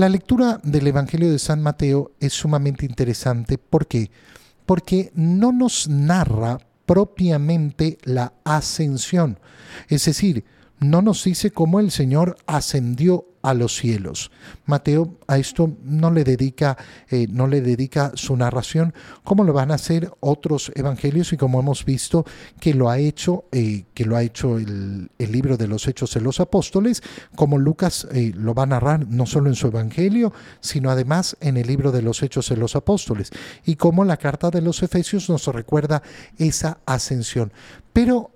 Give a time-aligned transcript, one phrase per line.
[0.00, 3.58] La lectura del Evangelio de San Mateo es sumamente interesante.
[3.58, 4.10] ¿Por qué?
[4.64, 9.38] Porque no nos narra propiamente la ascensión.
[9.88, 10.46] Es decir,
[10.78, 14.30] no nos dice cómo el Señor ascendió a los cielos.
[14.66, 16.76] Mateo a esto no le dedica,
[17.08, 21.60] eh, no le dedica su narración, como lo van a hacer otros evangelios y como
[21.60, 22.24] hemos visto
[22.60, 26.20] que lo ha hecho, eh, que lo ha hecho el, libro de los Hechos de
[26.20, 27.02] los Apóstoles,
[27.36, 31.56] como Lucas eh, lo va a narrar no solo en su evangelio, sino además en
[31.56, 33.30] el libro de los Hechos de los Apóstoles,
[33.64, 36.02] y como la carta de los Efesios nos recuerda
[36.36, 37.52] esa ascensión.
[37.92, 38.30] Pero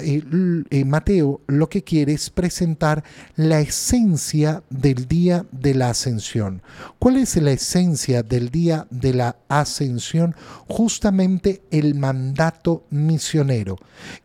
[0.84, 3.04] Mateo lo que quiere es presentar
[3.36, 6.60] la esencia del día de la ascensión.
[6.98, 10.34] ¿Cuál es la esencia del día de la ascensión?
[10.68, 13.78] Justamente el mandato misionero.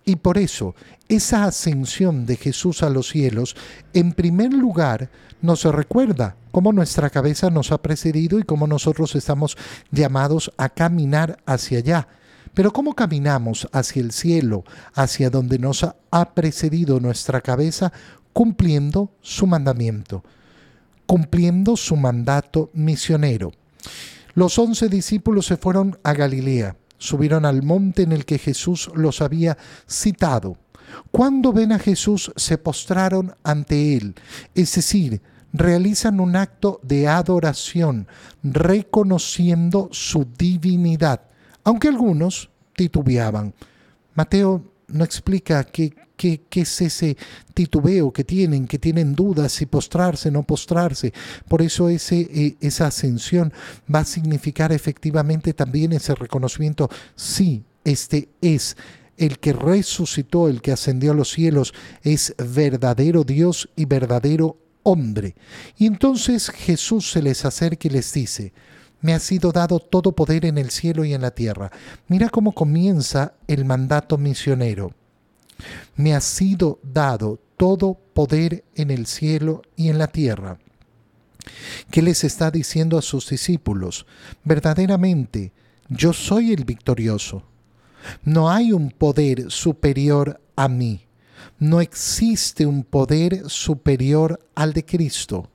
[0.03, 0.73] Y por eso,
[1.07, 3.55] esa ascensión de Jesús a los cielos,
[3.93, 5.09] en primer lugar,
[5.41, 9.57] nos recuerda cómo nuestra cabeza nos ha precedido y cómo nosotros estamos
[9.91, 12.08] llamados a caminar hacia allá.
[12.53, 17.92] Pero ¿cómo caminamos hacia el cielo, hacia donde nos ha precedido nuestra cabeza,
[18.33, 20.23] cumpliendo su mandamiento?
[21.09, 23.52] cumpliendo su mandato misionero.
[24.36, 29.20] Los once discípulos se fueron a Galilea, subieron al monte en el que Jesús los
[29.23, 29.58] había
[29.89, 30.55] citado.
[31.09, 34.14] Cuando ven a Jesús se postraron ante él,
[34.53, 35.20] es decir,
[35.52, 38.05] realizan un acto de adoración,
[38.44, 41.22] reconociendo su divinidad,
[41.70, 43.53] aunque algunos titubeaban.
[44.16, 45.94] Mateo no explica qué,
[46.52, 47.16] es ese
[47.53, 51.14] titubeo que tienen, que tienen dudas si postrarse, no postrarse.
[51.48, 53.53] Por eso ese, eh, esa ascensión
[53.94, 58.76] va a significar efectivamente también ese reconocimiento, sí, este es
[59.17, 65.36] el que resucitó, el que ascendió a los cielos, es verdadero Dios y verdadero hombre.
[65.78, 68.54] Y entonces Jesús se les acerca y les dice,
[69.02, 71.72] me ha sido dado todo poder en el cielo y en la tierra.
[72.08, 74.94] Mira cómo comienza el mandato misionero.
[75.95, 80.58] Me ha sido dado todo poder en el cielo y en la tierra.
[81.92, 84.05] ¿Qué les está diciendo a sus discípulos?
[84.43, 85.52] Verdaderamente,
[85.89, 87.43] yo soy el victorioso.
[88.23, 91.05] No hay un poder superior a mí.
[91.58, 95.49] No existe un poder superior al de Cristo.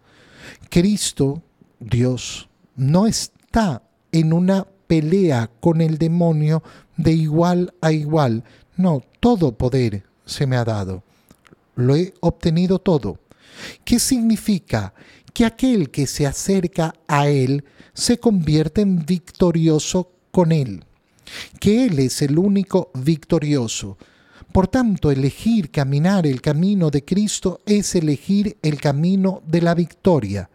[0.68, 1.42] Cristo,
[1.80, 6.62] Dios, no está en una pelea con el demonio
[6.96, 8.44] de igual a igual.
[8.76, 11.02] No, todo poder se me ha dado.
[11.76, 13.18] Lo he obtenido todo.
[13.84, 14.94] ¿Qué significa?
[15.32, 20.84] Que aquel que se acerca a Él se convierte en victorioso con Él.
[21.58, 23.98] Que Él es el único victorioso.
[24.52, 30.48] Por tanto, elegir caminar el camino de Cristo es elegir el camino de la victoria.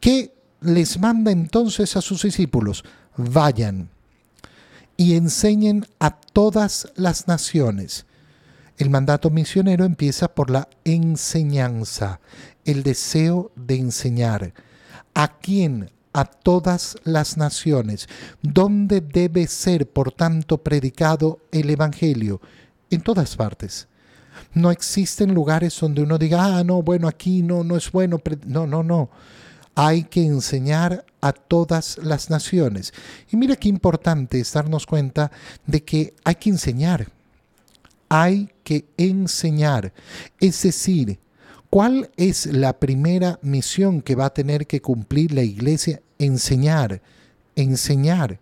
[0.00, 0.33] ¿Qué
[0.64, 2.84] les manda entonces a sus discípulos?
[3.16, 3.90] Vayan
[4.96, 8.06] y enseñen a todas las naciones.
[8.76, 12.20] El mandato misionero empieza por la enseñanza,
[12.64, 14.52] el deseo de enseñar.
[15.14, 15.90] ¿A quién?
[16.12, 18.08] A todas las naciones.
[18.42, 22.40] ¿Dónde debe ser, por tanto, predicado el Evangelio?
[22.90, 23.88] En todas partes.
[24.52, 28.20] No existen lugares donde uno diga, ah, no, bueno, aquí no, no es bueno.
[28.46, 29.10] No, no, no
[29.74, 32.92] hay que enseñar a todas las naciones.
[33.30, 35.30] Y mira qué importante es darnos cuenta
[35.66, 37.08] de que hay que enseñar.
[38.08, 39.92] Hay que enseñar.
[40.38, 41.18] Es decir,
[41.70, 46.00] ¿cuál es la primera misión que va a tener que cumplir la iglesia?
[46.18, 47.02] Enseñar,
[47.56, 48.38] enseñar.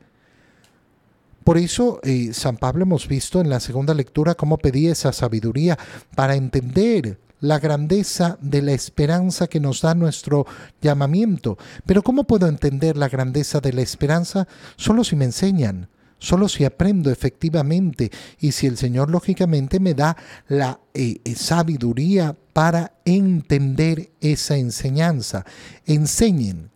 [1.45, 5.79] Por eso eh, San Pablo hemos visto en la segunda lectura cómo pedía esa sabiduría
[6.15, 10.47] para entender la grandeza de la esperanza que nos da nuestro
[10.81, 11.59] llamamiento.
[11.85, 14.47] Pero ¿cómo puedo entender la grandeza de la esperanza?
[14.77, 15.89] Solo si me enseñan,
[16.19, 20.17] solo si aprendo efectivamente y si el Señor lógicamente me da
[20.47, 25.45] la eh, eh, sabiduría para entender esa enseñanza.
[25.85, 26.71] Enseñen,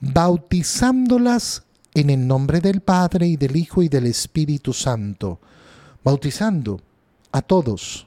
[0.00, 5.40] bautizándolas en el nombre del Padre y del Hijo y del Espíritu Santo.
[6.04, 6.80] Bautizando
[7.32, 8.06] a todos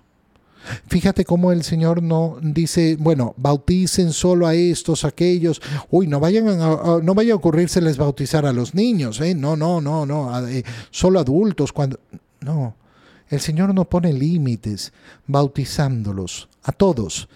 [0.88, 5.62] Fíjate cómo el Señor no dice, bueno, bauticen solo a estos, aquellos.
[5.90, 9.36] Uy, no vayan a, no vaya a ocurrírseles bautizar a los niños, ¿eh?
[9.36, 12.00] No, no, no, no, eh, solo adultos cuando
[12.42, 12.76] no.
[13.30, 14.94] El Señor no pone límites
[15.26, 17.28] bautizándolos a todos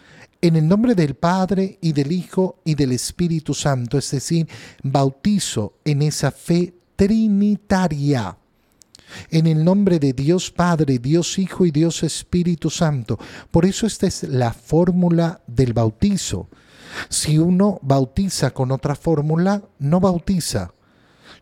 [0.41, 4.47] en el nombre del Padre y del Hijo y del Espíritu Santo, es decir,
[4.81, 8.37] bautizo en esa fe trinitaria
[9.29, 13.17] en el nombre de Dios Padre, Dios Hijo y Dios Espíritu Santo.
[13.49, 16.49] Por eso esta es la fórmula del bautizo.
[17.09, 20.73] Si uno bautiza con otra fórmula, no bautiza.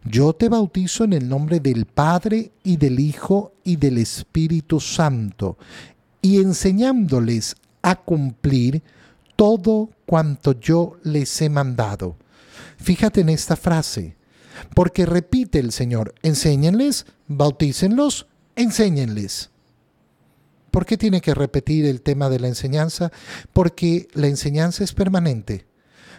[0.03, 5.57] Yo te bautizo en el nombre del Padre y del Hijo y del Espíritu Santo,
[6.21, 8.81] y enseñándoles a cumplir
[9.35, 12.17] todo cuanto yo les he mandado.
[12.77, 14.15] Fíjate en esta frase,
[14.73, 19.49] porque repite el Señor, enséñenles, bautícenlos, enséñenles.
[20.71, 23.11] ¿Por qué tiene que repetir el tema de la enseñanza?
[23.53, 25.65] Porque la enseñanza es permanente.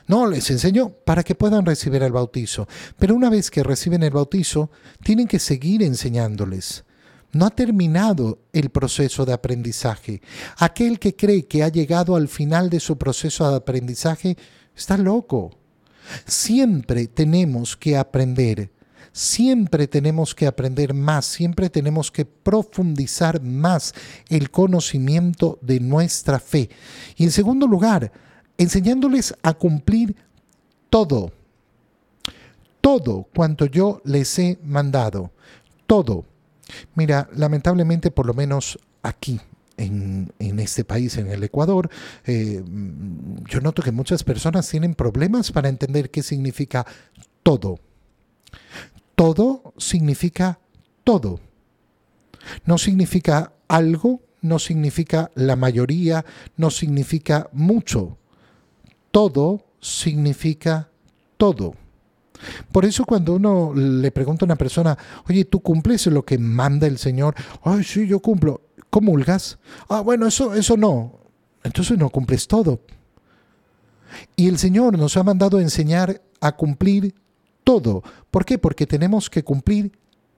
[0.06, 2.66] No, les enseño para que puedan recibir el bautizo.
[2.98, 4.70] Pero una vez que reciben el bautizo,
[5.04, 6.84] tienen que seguir enseñándoles.
[7.32, 10.20] No ha terminado el proceso de aprendizaje.
[10.56, 14.36] Aquel que cree que ha llegado al final de su proceso de aprendizaje
[14.74, 15.59] está loco.
[16.26, 18.70] Siempre tenemos que aprender.
[19.12, 23.92] Siempre tenemos que aprender más, siempre tenemos que profundizar más
[24.28, 26.70] el conocimiento de nuestra fe.
[27.16, 28.12] Y en segundo lugar,
[28.56, 30.14] enseñándoles a cumplir
[30.90, 31.32] todo,
[32.80, 35.32] todo cuanto yo les he mandado,
[35.86, 36.24] todo.
[36.94, 39.40] Mira, lamentablemente por lo menos aquí,
[39.80, 41.90] en, este país, en el Ecuador,
[42.26, 42.62] eh,
[43.48, 46.86] yo noto que muchas personas tienen problemas para entender qué significa
[47.42, 47.78] todo.
[49.14, 50.60] Todo significa
[51.04, 51.40] todo.
[52.64, 56.24] No significa algo, no significa la mayoría,
[56.56, 58.18] no significa mucho
[59.10, 60.88] todo significa
[61.36, 61.74] todo.
[62.72, 64.96] Por eso cuando uno le pregunta a una persona,
[65.28, 67.34] oye, ¿tú cumples lo que manda el Señor?
[67.62, 68.62] Ay, sí, yo cumplo.
[68.90, 69.58] ¿Comulgas?
[69.88, 71.20] Ah, bueno, eso, eso no.
[71.62, 72.80] Entonces no cumples todo.
[74.36, 77.14] Y el Señor nos ha mandado enseñar a cumplir
[77.64, 78.02] todo.
[78.30, 78.58] ¿Por qué?
[78.58, 79.92] Porque tenemos que cumplir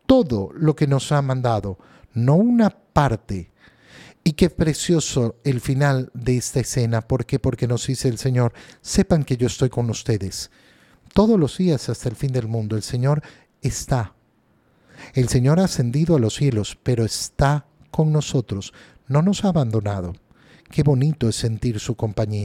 [0.06, 1.78] todo lo que nos ha mandado,
[2.12, 3.50] no una parte.
[4.24, 7.00] Y qué precioso el final de esta escena.
[7.00, 7.38] ¿Por qué?
[7.38, 10.50] Porque nos dice el Señor, sepan que yo estoy con ustedes.
[11.12, 13.22] Todos los días hasta el fin del mundo el Señor
[13.60, 14.14] está.
[15.14, 18.72] El Señor ha ascendido a los cielos, pero está con nosotros.
[19.06, 20.14] No nos ha abandonado.
[20.68, 22.40] Qué bonito es sentir su compañía.